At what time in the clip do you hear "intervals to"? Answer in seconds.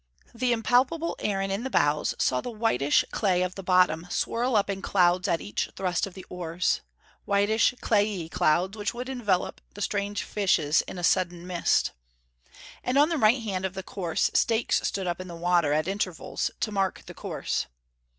15.87-16.71